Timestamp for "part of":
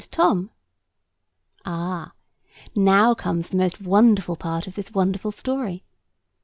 4.35-4.73